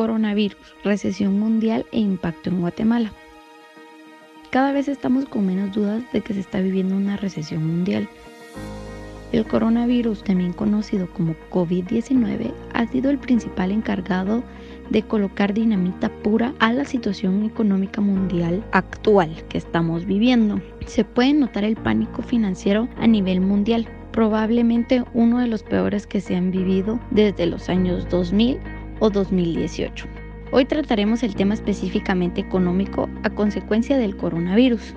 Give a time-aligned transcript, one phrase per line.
[0.00, 3.12] coronavirus, recesión mundial e impacto en Guatemala.
[4.48, 8.08] Cada vez estamos con menos dudas de que se está viviendo una recesión mundial.
[9.30, 14.42] El coronavirus, también conocido como COVID-19, ha sido el principal encargado
[14.88, 20.62] de colocar dinamita pura a la situación económica mundial actual que estamos viviendo.
[20.86, 26.22] Se puede notar el pánico financiero a nivel mundial, probablemente uno de los peores que
[26.22, 30.06] se han vivido desde los años 2000 o 2018.
[30.52, 34.94] Hoy trataremos el tema específicamente económico a consecuencia del coronavirus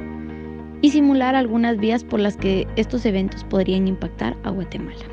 [0.82, 5.06] y simular algunas vías por las que estos eventos podrían impactar a Guatemala.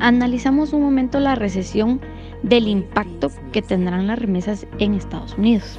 [0.00, 2.00] Analizamos un momento la recesión
[2.42, 5.78] del impacto que tendrán las remesas en Estados Unidos.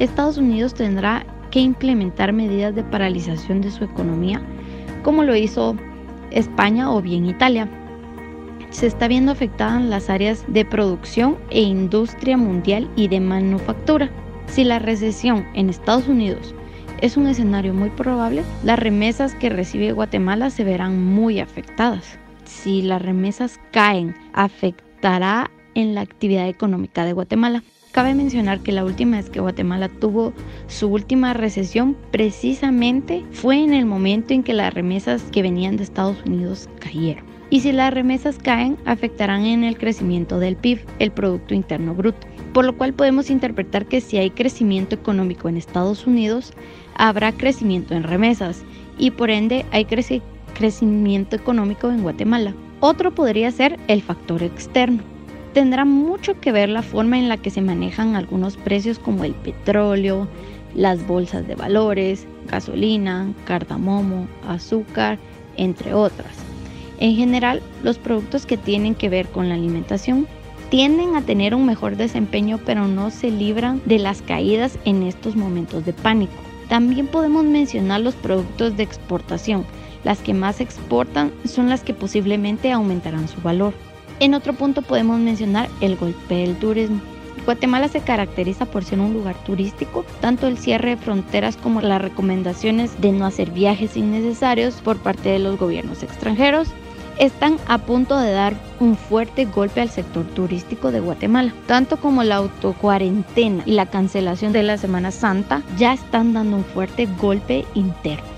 [0.00, 4.42] Estados Unidos tendrá que implementar medidas de paralización de su economía,
[5.04, 5.76] como lo hizo
[6.30, 7.68] España o bien Italia.
[8.72, 14.10] Se está viendo afectadas las áreas de producción e industria mundial y de manufactura.
[14.46, 16.54] Si la recesión en Estados Unidos
[17.00, 22.18] es un escenario muy probable, las remesas que recibe Guatemala se verán muy afectadas.
[22.44, 27.62] Si las remesas caen, afectará en la actividad económica de Guatemala.
[27.92, 30.32] Cabe mencionar que la última vez que Guatemala tuvo
[30.66, 35.82] su última recesión precisamente fue en el momento en que las remesas que venían de
[35.82, 37.26] Estados Unidos cayeron.
[37.50, 42.26] Y si las remesas caen, afectarán en el crecimiento del PIB, el Producto Interno Bruto.
[42.54, 46.54] Por lo cual podemos interpretar que si hay crecimiento económico en Estados Unidos,
[46.94, 48.62] habrá crecimiento en remesas
[48.96, 49.86] y por ende hay
[50.54, 52.54] crecimiento económico en Guatemala.
[52.80, 55.11] Otro podría ser el factor externo
[55.52, 59.34] tendrá mucho que ver la forma en la que se manejan algunos precios como el
[59.34, 60.28] petróleo,
[60.74, 65.18] las bolsas de valores, gasolina, cardamomo, azúcar,
[65.56, 66.32] entre otras.
[66.98, 70.26] En general, los productos que tienen que ver con la alimentación
[70.70, 75.36] tienden a tener un mejor desempeño pero no se libran de las caídas en estos
[75.36, 76.32] momentos de pánico.
[76.68, 79.66] También podemos mencionar los productos de exportación.
[80.04, 83.74] Las que más exportan son las que posiblemente aumentarán su valor.
[84.22, 87.00] En otro punto podemos mencionar el golpe del turismo.
[87.44, 92.00] Guatemala se caracteriza por ser un lugar turístico, tanto el cierre de fronteras como las
[92.00, 96.68] recomendaciones de no hacer viajes innecesarios por parte de los gobiernos extranjeros
[97.18, 102.22] están a punto de dar un fuerte golpe al sector turístico de Guatemala, tanto como
[102.22, 107.64] la autocuarentena y la cancelación de la Semana Santa ya están dando un fuerte golpe
[107.74, 108.30] interno.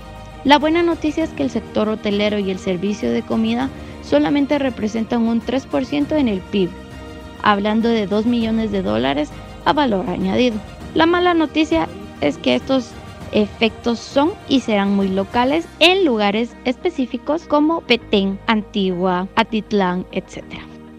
[0.45, 3.69] La buena noticia es que el sector hotelero y el servicio de comida
[4.05, 6.69] solamente representan un 3% en el PIB,
[7.41, 9.29] hablando de 2 millones de dólares
[9.65, 10.57] a valor añadido.
[10.93, 11.87] La mala noticia
[12.21, 12.91] es que estos
[13.31, 20.43] efectos son y serán muy locales en lugares específicos como Petén, Antigua, Atitlán, etc.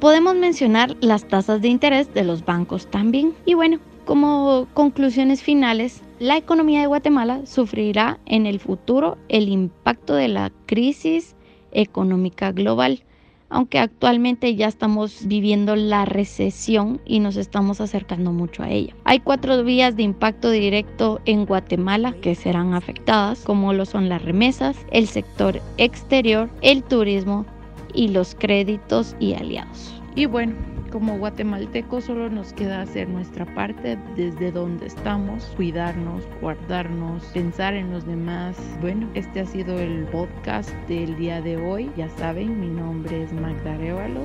[0.00, 3.32] Podemos mencionar las tasas de interés de los bancos también.
[3.46, 10.14] Y bueno, como conclusiones finales, la economía de Guatemala sufrirá en el futuro el impacto
[10.14, 11.34] de la crisis
[11.72, 13.02] económica global,
[13.48, 18.94] aunque actualmente ya estamos viviendo la recesión y nos estamos acercando mucho a ella.
[19.04, 24.22] Hay cuatro vías de impacto directo en Guatemala que serán afectadas, como lo son las
[24.22, 27.46] remesas, el sector exterior, el turismo
[27.94, 29.94] y los créditos y aliados.
[30.16, 30.54] Y bueno,
[30.96, 37.92] como guatemaltecos solo nos queda hacer nuestra parte desde donde estamos, cuidarnos, guardarnos, pensar en
[37.92, 38.56] los demás.
[38.80, 41.92] Bueno, este ha sido el podcast del día de hoy.
[41.98, 44.22] Ya saben, mi nombre es Magda Arevalo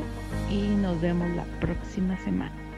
[0.49, 2.70] y nos vemos la próxima semana.